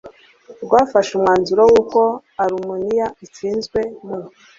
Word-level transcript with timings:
rwafashe 0.65 1.09
umwanzuro 1.13 1.61
w 1.71 1.73
uko 1.81 2.01
Arumeniya 2.43 3.05
itsinzwe 3.25 3.79
mu 4.05 4.17